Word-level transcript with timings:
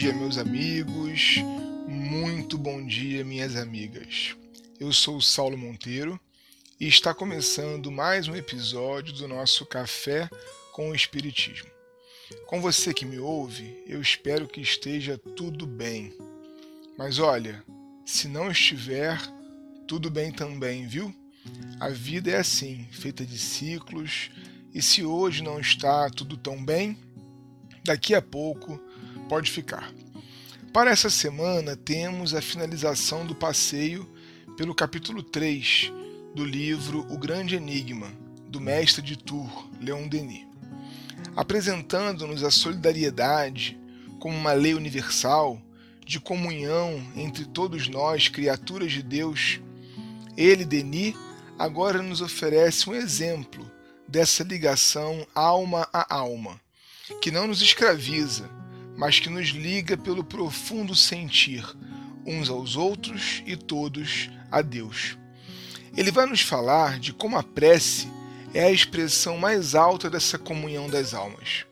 dia, 0.00 0.14
meus 0.14 0.38
amigos. 0.38 1.34
Muito 1.86 2.56
bom 2.56 2.82
dia, 2.86 3.22
minhas 3.22 3.54
amigas. 3.54 4.34
Eu 4.80 4.94
sou 4.94 5.18
o 5.18 5.22
Saulo 5.22 5.58
Monteiro 5.58 6.18
e 6.80 6.88
está 6.88 7.12
começando 7.12 7.92
mais 7.92 8.26
um 8.26 8.34
episódio 8.34 9.12
do 9.12 9.28
nosso 9.28 9.66
Café 9.66 10.26
com 10.72 10.88
o 10.88 10.94
Espiritismo. 10.94 11.68
Com 12.46 12.62
você 12.62 12.94
que 12.94 13.04
me 13.04 13.18
ouve, 13.18 13.76
eu 13.86 14.00
espero 14.00 14.48
que 14.48 14.62
esteja 14.62 15.18
tudo 15.36 15.66
bem. 15.66 16.16
Mas 16.96 17.18
olha, 17.18 17.62
se 18.06 18.26
não 18.26 18.50
estiver, 18.50 19.20
tudo 19.86 20.10
bem 20.10 20.32
também, 20.32 20.86
viu? 20.86 21.14
A 21.78 21.90
vida 21.90 22.30
é 22.30 22.36
assim, 22.38 22.88
feita 22.90 23.22
de 23.26 23.38
ciclos, 23.38 24.30
e 24.72 24.80
se 24.80 25.04
hoje 25.04 25.42
não 25.42 25.60
está 25.60 26.08
tudo 26.08 26.38
tão 26.38 26.64
bem, 26.64 26.96
daqui 27.84 28.14
a 28.14 28.22
pouco 28.22 28.80
pode 29.30 29.48
ficar. 29.48 29.94
Para 30.72 30.90
essa 30.90 31.08
semana, 31.08 31.76
temos 31.76 32.34
a 32.34 32.42
finalização 32.42 33.24
do 33.24 33.32
passeio 33.32 34.04
pelo 34.56 34.74
capítulo 34.74 35.22
3 35.22 35.92
do 36.34 36.44
livro 36.44 37.06
O 37.08 37.16
Grande 37.16 37.54
Enigma, 37.54 38.10
do 38.48 38.60
mestre 38.60 39.00
de 39.00 39.16
Tours, 39.16 39.52
Leon 39.80 40.08
Denis. 40.08 40.48
Apresentando-nos 41.36 42.42
a 42.42 42.50
solidariedade 42.50 43.78
como 44.18 44.36
uma 44.36 44.52
lei 44.52 44.74
universal 44.74 45.62
de 46.04 46.18
comunhão 46.18 47.00
entre 47.14 47.44
todos 47.44 47.86
nós, 47.86 48.26
criaturas 48.26 48.90
de 48.90 49.00
Deus, 49.00 49.60
ele, 50.36 50.64
Denis, 50.64 51.14
agora 51.56 52.02
nos 52.02 52.20
oferece 52.20 52.90
um 52.90 52.94
exemplo 52.94 53.70
dessa 54.08 54.42
ligação 54.42 55.24
alma 55.32 55.88
a 55.92 56.12
alma, 56.12 56.60
que 57.22 57.30
não 57.30 57.46
nos 57.46 57.62
escraviza, 57.62 58.58
mas 59.00 59.18
que 59.18 59.30
nos 59.30 59.48
liga 59.48 59.96
pelo 59.96 60.22
profundo 60.22 60.94
sentir 60.94 61.64
uns 62.26 62.50
aos 62.50 62.76
outros 62.76 63.42
e 63.46 63.56
todos 63.56 64.28
a 64.52 64.60
Deus. 64.60 65.16
Ele 65.96 66.10
vai 66.10 66.26
nos 66.26 66.42
falar 66.42 67.00
de 67.00 67.10
como 67.10 67.38
a 67.38 67.42
prece 67.42 68.08
é 68.52 68.64
a 68.64 68.70
expressão 68.70 69.38
mais 69.38 69.74
alta 69.74 70.10
dessa 70.10 70.38
comunhão 70.38 70.86
das 70.86 71.14
almas. 71.14 71.64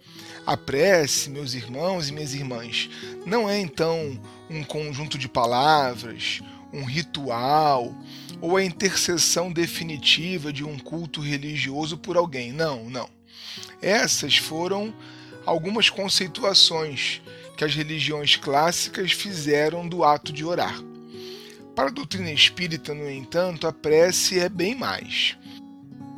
A 0.47 0.57
prece, 0.57 1.29
meus 1.29 1.53
irmãos 1.53 2.09
e 2.09 2.13
minhas 2.13 2.33
irmãs, 2.33 2.89
não 3.27 3.47
é 3.47 3.61
então 3.61 4.19
um 4.49 4.65
conjunto 4.65 5.19
de 5.19 5.29
palavras, 5.29 6.41
um 6.73 6.85
ritual 6.85 7.95
ou 8.41 8.57
a 8.57 8.65
intercessão 8.65 9.53
definitiva 9.53 10.51
de 10.51 10.65
um 10.65 10.79
culto 10.79 11.21
religioso 11.21 11.99
por 11.99 12.17
alguém. 12.17 12.53
Não, 12.53 12.89
não. 12.89 13.11
Essas 13.83 14.39
foram 14.39 14.95
algumas 15.49 15.89
conceituações 15.89 17.23
que 17.57 17.65
as 17.65 17.75
religiões 17.75 18.37
clássicas 18.37 19.13
fizeram 19.13 19.89
do 19.89 20.05
ato 20.05 20.31
de 20.31 20.45
orar. 20.45 20.79
Para 21.75 21.89
a 21.89 21.93
doutrina 21.93 22.31
espírita, 22.31 22.93
no 22.93 23.11
entanto, 23.11 23.67
a 23.67 23.73
prece 23.73 24.39
é 24.39 24.47
bem 24.51 24.75
mais. 24.75 25.39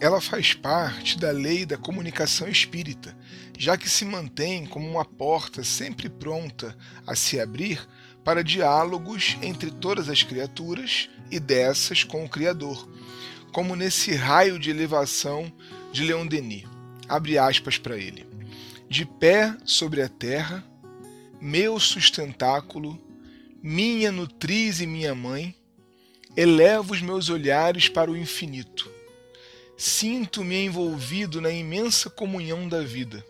Ela 0.01 0.21
faz 0.21 0.53
parte 0.53 1.17
da 1.17 1.31
lei 1.31 1.65
da 1.65 1.77
comunicação 1.77 2.49
espírita, 2.49 3.17
já 3.57 3.77
que 3.77 3.89
se 3.89 4.05
mantém 4.05 4.67
como 4.67 4.91
uma 4.91 5.05
porta 5.05 5.63
sempre 5.63 6.09
pronta 6.09 6.77
a 7.07 7.15
se 7.15 7.39
abrir 7.39 7.87
para 8.25 8.43
diálogos 8.43 9.37
entre 9.43 9.71
todas 9.71 10.09
as 10.09 10.25
criaturas 10.25 11.09
e 11.31 11.39
dessas 11.39 12.03
com 12.03 12.25
o 12.25 12.29
Criador, 12.29 12.89
como 13.53 13.77
nesse 13.77 14.13
raio 14.13 14.59
de 14.59 14.71
elevação 14.71 15.53
de 15.93 16.03
Leon 16.03 16.27
Denis. 16.27 16.65
Abre 17.09 17.39
aspas 17.39 17.79
para 17.79 17.97
ele. 17.97 18.40
De 18.91 19.05
pé 19.05 19.57
sobre 19.65 20.03
a 20.03 20.09
terra, 20.09 20.65
meu 21.41 21.79
sustentáculo, 21.79 23.01
minha 23.63 24.11
nutriz 24.11 24.81
e 24.81 24.87
minha 24.87 25.15
mãe, 25.15 25.55
elevo 26.37 26.93
os 26.93 27.01
meus 27.01 27.29
olhares 27.29 27.89
para 27.89 28.11
o 28.11 28.17
infinito. 28.17 28.91
Sinto-me 29.79 30.65
envolvido 30.65 31.41
na 31.41 31.53
imensa 31.53 32.11
comunhão 32.11 32.69
da 32.69 32.83
vida. 32.83 33.25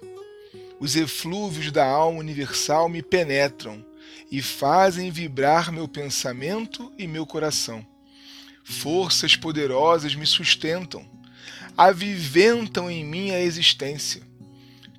Os 0.80 0.96
eflúvios 0.96 1.70
da 1.70 1.86
alma 1.86 2.20
universal 2.20 2.88
me 2.88 3.02
penetram 3.02 3.84
e 4.32 4.40
fazem 4.40 5.10
vibrar 5.10 5.70
meu 5.70 5.86
pensamento 5.86 6.90
e 6.96 7.06
meu 7.06 7.26
coração. 7.26 7.86
Forças 8.64 9.36
poderosas 9.36 10.14
me 10.14 10.24
sustentam, 10.24 11.04
aviventam 11.76 12.90
em 12.90 13.04
mim 13.04 13.32
a 13.32 13.40
existência. 13.40 14.29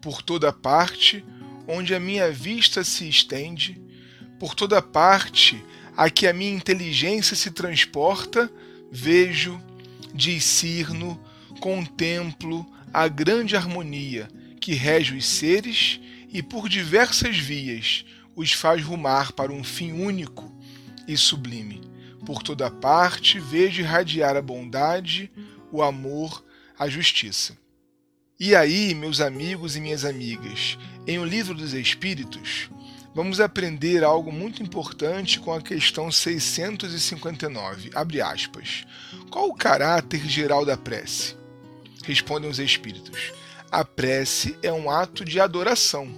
Por 0.02 0.22
toda 0.22 0.52
parte, 0.52 1.24
onde 1.68 1.94
a 1.94 2.00
minha 2.00 2.32
vista 2.32 2.84
se 2.84 3.08
estende, 3.08 3.80
por 4.40 4.56
toda 4.56 4.82
parte 4.82 5.64
a 5.96 6.10
que 6.10 6.26
a 6.26 6.34
minha 6.34 6.54
inteligência 6.54 7.36
se 7.36 7.52
transporta, 7.52 8.52
vejo, 8.92 9.62
discerno, 10.14 11.22
contemplo 11.60 12.66
a 12.94 13.08
grande 13.08 13.56
harmonia 13.56 14.28
que 14.60 14.74
rege 14.74 15.16
os 15.16 15.26
seres 15.26 16.00
e 16.30 16.42
por 16.42 16.68
diversas 16.68 17.38
vias 17.38 18.06
os 18.36 18.52
faz 18.54 18.84
rumar 18.84 19.32
para 19.34 19.52
um 19.52 19.64
fim 19.64 19.92
único 19.92 20.52
e 21.08 21.16
sublime. 21.18 21.82
Por 22.26 22.42
toda 22.42 22.70
parte 22.70 23.40
vejo 23.40 23.82
irradiar 23.82 24.36
a 24.36 24.42
bondade, 24.42 25.32
o 25.72 25.82
amor, 25.82 26.44
a 26.78 26.88
justiça. 26.88 27.58
E 28.44 28.56
aí, 28.56 28.96
meus 28.96 29.22
amigos 29.22 29.76
e 29.76 29.80
minhas 29.80 30.04
amigas, 30.04 30.76
em 31.06 31.20
O 31.20 31.24
Livro 31.24 31.54
dos 31.54 31.76
Espíritos, 31.76 32.72
vamos 33.14 33.40
aprender 33.40 34.04
algo 34.04 34.32
muito 34.32 34.64
importante 34.64 35.40
com 35.40 35.54
a 35.54 35.62
questão 35.62 36.12
659. 36.12 37.92
Abre 37.94 38.20
aspas. 38.20 38.84
Qual 39.30 39.48
o 39.48 39.54
caráter 39.54 40.28
geral 40.28 40.66
da 40.66 40.76
prece? 40.76 41.36
Respondem 42.04 42.50
os 42.50 42.58
Espíritos. 42.58 43.32
A 43.70 43.86
prece 43.86 44.58
é 44.64 44.74
um 44.74 44.90
ato 44.90 45.24
de 45.24 45.40
adoração 45.40 46.12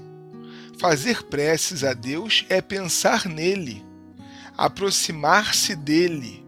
Fazer 0.80 1.24
preces 1.24 1.84
a 1.84 1.94
Deus 1.94 2.46
é 2.48 2.62
pensar 2.62 3.28
nele, 3.28 3.86
aproximar-se 4.58 5.76
dele, 5.76 6.46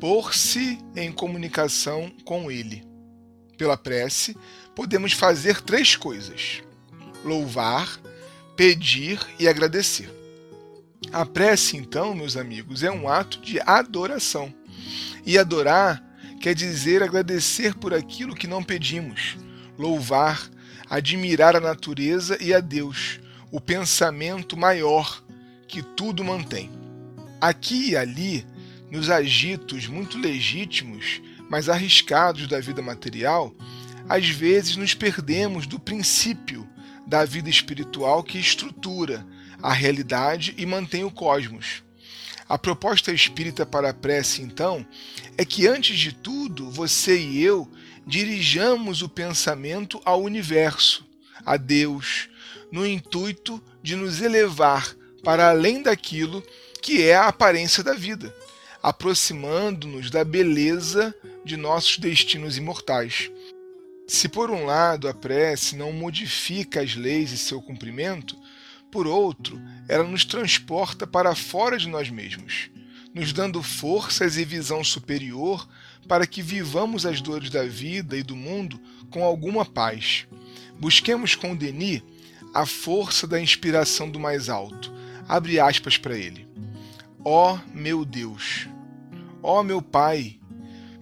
pôr-se 0.00 0.78
em 0.96 1.12
comunicação 1.12 2.12
com 2.24 2.50
ele. 2.50 2.91
Pela 3.56 3.76
prece, 3.76 4.36
podemos 4.74 5.12
fazer 5.12 5.60
três 5.60 5.96
coisas: 5.96 6.62
louvar, 7.24 8.00
pedir 8.56 9.20
e 9.38 9.48
agradecer. 9.48 10.10
A 11.12 11.26
prece, 11.26 11.76
então, 11.76 12.14
meus 12.14 12.36
amigos, 12.36 12.82
é 12.82 12.90
um 12.90 13.08
ato 13.08 13.40
de 13.40 13.60
adoração. 13.60 14.54
E 15.26 15.38
adorar 15.38 16.02
quer 16.40 16.54
dizer 16.54 17.02
agradecer 17.02 17.74
por 17.74 17.94
aquilo 17.94 18.34
que 18.34 18.46
não 18.46 18.62
pedimos, 18.62 19.36
louvar, 19.78 20.50
admirar 20.88 21.54
a 21.54 21.60
natureza 21.60 22.36
e 22.40 22.52
a 22.52 22.60
Deus, 22.60 23.20
o 23.50 23.60
pensamento 23.60 24.56
maior 24.56 25.22
que 25.68 25.82
tudo 25.82 26.24
mantém. 26.24 26.70
Aqui 27.40 27.90
e 27.90 27.96
ali, 27.96 28.46
nos 28.90 29.08
agitos 29.08 29.86
muito 29.86 30.18
legítimos, 30.18 31.22
mas 31.52 31.68
arriscados 31.68 32.48
da 32.48 32.58
vida 32.60 32.80
material, 32.80 33.54
às 34.08 34.26
vezes 34.26 34.74
nos 34.74 34.94
perdemos 34.94 35.66
do 35.66 35.78
princípio 35.78 36.66
da 37.06 37.26
vida 37.26 37.50
espiritual 37.50 38.24
que 38.24 38.38
estrutura 38.38 39.22
a 39.62 39.70
realidade 39.70 40.54
e 40.56 40.64
mantém 40.64 41.04
o 41.04 41.10
cosmos. 41.10 41.82
A 42.48 42.56
proposta 42.56 43.12
espírita 43.12 43.66
para 43.66 43.90
a 43.90 43.92
prece, 43.92 44.40
então, 44.40 44.86
é 45.36 45.44
que 45.44 45.66
antes 45.66 45.98
de 45.98 46.14
tudo, 46.14 46.70
você 46.70 47.20
e 47.20 47.42
eu 47.42 47.70
dirijamos 48.06 49.02
o 49.02 49.08
pensamento 49.08 50.00
ao 50.06 50.22
universo, 50.22 51.06
a 51.44 51.58
Deus, 51.58 52.30
no 52.70 52.86
intuito 52.86 53.62
de 53.82 53.94
nos 53.94 54.22
elevar 54.22 54.96
para 55.22 55.50
além 55.50 55.82
daquilo 55.82 56.42
que 56.80 57.02
é 57.02 57.14
a 57.14 57.28
aparência 57.28 57.84
da 57.84 57.92
vida, 57.92 58.34
aproximando-nos 58.82 60.10
da 60.10 60.24
beleza 60.24 61.14
de 61.44 61.56
nossos 61.56 61.98
destinos 61.98 62.56
imortais. 62.56 63.30
Se 64.06 64.28
por 64.28 64.50
um 64.50 64.64
lado 64.64 65.08
a 65.08 65.14
prece 65.14 65.76
não 65.76 65.92
modifica 65.92 66.80
as 66.80 66.94
leis 66.94 67.32
e 67.32 67.38
seu 67.38 67.62
cumprimento, 67.62 68.36
por 68.90 69.06
outro, 69.06 69.60
ela 69.88 70.04
nos 70.04 70.24
transporta 70.24 71.06
para 71.06 71.34
fora 71.34 71.78
de 71.78 71.88
nós 71.88 72.10
mesmos, 72.10 72.70
nos 73.14 73.32
dando 73.32 73.62
forças 73.62 74.36
e 74.36 74.44
visão 74.44 74.84
superior 74.84 75.66
para 76.06 76.26
que 76.26 76.42
vivamos 76.42 77.06
as 77.06 77.20
dores 77.20 77.48
da 77.48 77.64
vida 77.64 78.16
e 78.16 78.22
do 78.22 78.36
mundo 78.36 78.78
com 79.10 79.24
alguma 79.24 79.64
paz. 79.64 80.26
Busquemos 80.78 81.34
com 81.34 81.56
Denis 81.56 82.02
a 82.52 82.66
força 82.66 83.26
da 83.26 83.40
inspiração 83.40 84.10
do 84.10 84.20
mais 84.20 84.48
alto. 84.48 84.92
Abre 85.28 85.58
aspas 85.58 85.96
para 85.96 86.18
ele. 86.18 86.46
Ó 87.24 87.54
oh, 87.54 87.60
meu 87.74 88.04
Deus, 88.04 88.68
ó 89.42 89.60
oh, 89.60 89.62
meu 89.62 89.80
Pai, 89.80 90.38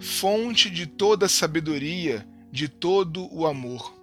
fonte 0.01 0.67
de 0.67 0.87
toda 0.87 1.27
a 1.27 1.29
sabedoria, 1.29 2.27
de 2.51 2.67
todo 2.67 3.31
o 3.33 3.45
amor. 3.45 3.93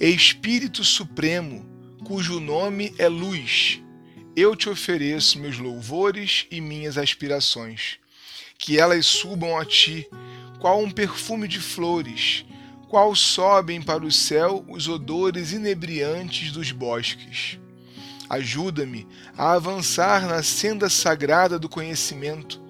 Espírito 0.00 0.82
Supremo, 0.82 1.66
cujo 2.02 2.40
nome 2.40 2.94
é 2.98 3.08
luz, 3.08 3.80
eu 4.34 4.56
te 4.56 4.70
ofereço 4.70 5.38
meus 5.38 5.58
louvores 5.58 6.46
e 6.50 6.62
minhas 6.62 6.96
aspirações. 6.96 7.98
Que 8.58 8.78
elas 8.78 9.04
subam 9.04 9.58
a 9.58 9.66
ti, 9.66 10.08
qual 10.58 10.82
um 10.82 10.90
perfume 10.90 11.46
de 11.46 11.60
flores, 11.60 12.46
qual 12.88 13.14
sobem 13.14 13.82
para 13.82 14.04
o 14.04 14.10
céu 14.10 14.64
os 14.66 14.88
odores 14.88 15.52
inebriantes 15.52 16.50
dos 16.52 16.72
bosques. 16.72 17.58
Ajuda-me 18.30 19.06
a 19.36 19.52
avançar 19.52 20.26
na 20.26 20.42
senda 20.42 20.88
sagrada 20.88 21.58
do 21.58 21.68
conhecimento, 21.68 22.62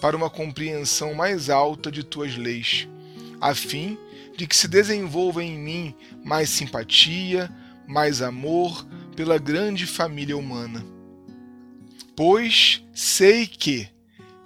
para 0.00 0.16
uma 0.16 0.30
compreensão 0.30 1.14
mais 1.14 1.50
alta 1.50 1.90
de 1.90 2.02
tuas 2.02 2.36
leis, 2.36 2.88
a 3.40 3.54
fim 3.54 3.98
de 4.36 4.46
que 4.46 4.54
se 4.54 4.68
desenvolva 4.68 5.42
em 5.42 5.58
mim 5.58 5.94
mais 6.24 6.48
simpatia, 6.48 7.50
mais 7.86 8.22
amor 8.22 8.86
pela 9.16 9.38
grande 9.38 9.86
família 9.86 10.36
humana. 10.36 10.84
Pois 12.14 12.84
sei 12.94 13.46
que, 13.46 13.88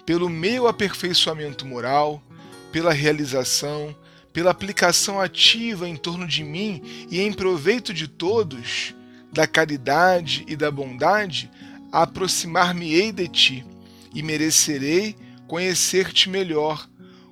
pelo 0.06 0.28
meu 0.28 0.66
aperfeiçoamento 0.66 1.66
moral, 1.66 2.22
pela 2.70 2.92
realização, 2.92 3.94
pela 4.32 4.50
aplicação 4.50 5.20
ativa 5.20 5.86
em 5.86 5.96
torno 5.96 6.26
de 6.26 6.42
mim 6.42 6.82
e 7.10 7.20
em 7.20 7.32
proveito 7.32 7.92
de 7.92 8.08
todos, 8.08 8.94
da 9.30 9.46
caridade 9.46 10.44
e 10.48 10.56
da 10.56 10.70
bondade, 10.70 11.50
aproximar-me-ei 11.90 13.12
de 13.12 13.28
ti 13.28 13.71
e 14.14 14.22
merecerei 14.22 15.16
conhecer-te 15.46 16.30
melhor, 16.30 16.88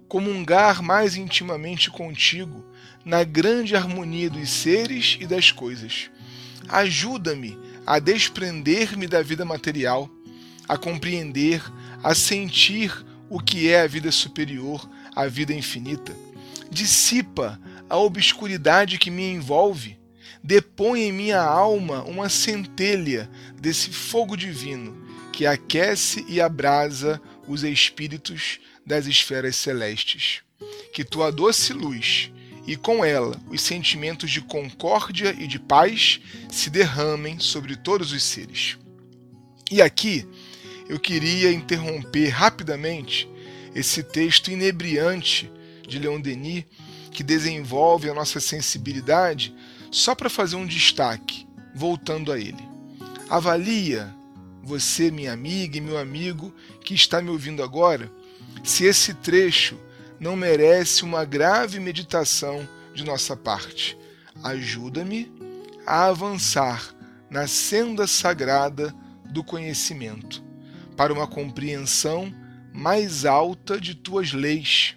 comungar 0.09 0.83
mais 0.83 1.17
intimamente 1.17 1.91
contigo, 1.91 2.65
na 3.05 3.25
grande 3.25 3.75
harmonia 3.75 4.29
dos 4.29 4.51
seres 4.51 5.17
e 5.21 5.27
das 5.27 5.51
coisas. 5.51 6.11
Ajuda-me 6.69 7.59
a 7.87 7.99
desprender-me 7.99 9.07
da 9.07 9.23
vida 9.23 9.45
material, 9.45 10.11
a 10.69 10.77
compreender, 10.77 11.63
a 12.03 12.15
sentir 12.15 12.93
o 13.29 13.41
que 13.41 13.71
é 13.71 13.81
a 13.81 13.87
vida 13.87 14.13
superior, 14.13 14.89
a 15.17 15.27
vida 15.27 15.55
infinita. 15.55 16.15
Dissipa 16.71 17.59
a 17.89 17.97
obscuridade 17.97 18.99
que 18.99 19.11
me 19.11 19.33
envolve, 19.33 19.99
depõe 20.45 21.05
em 21.05 21.13
minha 21.13 21.41
alma 21.41 22.03
uma 22.05 22.29
centelha 22.29 23.31
desse 23.59 23.91
fogo 23.91 24.37
divino 24.37 25.00
que 25.41 25.47
aquece 25.47 26.23
e 26.29 26.39
abrasa 26.39 27.19
os 27.49 27.65
espíritos 27.65 28.61
das 28.85 29.07
esferas 29.07 29.57
celestes. 29.57 30.43
Que 30.93 31.03
tua 31.03 31.33
doce 31.33 31.73
luz 31.73 32.31
e 32.67 32.77
com 32.77 33.03
ela 33.03 33.41
os 33.49 33.63
sentimentos 33.63 34.31
de 34.31 34.43
concórdia 34.43 35.35
e 35.39 35.47
de 35.47 35.59
paz 35.59 36.21
se 36.51 36.69
derramem 36.69 37.39
sobre 37.39 37.75
todos 37.75 38.13
os 38.13 38.23
seres. 38.23 38.77
E 39.71 39.81
aqui 39.81 40.29
eu 40.91 41.01
queria 41.01 41.51
interromper 41.51 42.29
rapidamente 42.29 43.27
esse 43.75 44.03
texto 44.03 44.51
inebriante 44.51 45.51
de 45.89 45.99
Leon 45.99 46.21
Denis 46.21 46.67
que 47.11 47.23
desenvolve 47.23 48.11
a 48.11 48.15
nossa 48.15 48.41
sensibilidade 48.41 49.55
só 49.91 50.15
para 50.15 50.29
fazer 50.29 50.57
um 50.57 50.67
destaque, 50.67 51.47
voltando 51.75 52.31
a 52.31 52.39
ele. 52.39 52.63
Avalia 53.31 54.20
você, 54.63 55.11
minha 55.11 55.33
amiga 55.33 55.79
e 55.79 55.81
meu 55.81 55.99
amigo 55.99 56.55
que 56.85 56.95
está 56.95 57.21
me 57.21 57.31
ouvindo 57.31 57.63
agora, 57.63 58.11
se 58.63 58.85
esse 58.85 59.15
trecho 59.15 59.79
não 60.19 60.37
merece 60.37 61.03
uma 61.03 61.25
grave 61.25 61.81
meditação 61.81 62.69
de 62.95 63.05
nossa 63.05 63.35
parte. 63.35 63.97
Ajuda-me 64.43 65.33
a 65.87 66.07
avançar 66.07 66.95
na 67.31 67.47
senda 67.47 68.07
sagrada 68.07 68.95
do 69.25 69.43
conhecimento, 69.43 70.43
para 70.97 71.13
uma 71.13 71.27
compreensão 71.27 72.35
mais 72.73 73.25
alta 73.25 73.81
de 73.81 73.95
tuas 73.95 74.33
leis, 74.33 74.97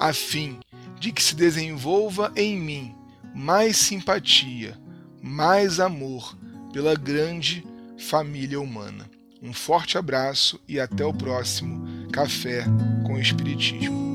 a 0.00 0.12
fim 0.12 0.58
de 0.98 1.12
que 1.12 1.22
se 1.22 1.34
desenvolva 1.34 2.32
em 2.34 2.58
mim 2.58 2.94
mais 3.34 3.76
simpatia, 3.76 4.76
mais 5.22 5.78
amor 5.78 6.36
pela 6.72 6.94
grande 6.94 7.64
família 7.98 8.60
humana. 8.60 9.08
Um 9.42 9.52
forte 9.52 9.98
abraço 9.98 10.60
e 10.66 10.80
até 10.80 11.04
o 11.04 11.12
próximo 11.12 12.08
Café 12.10 12.64
com 13.06 13.18
Espiritismo. 13.18 14.07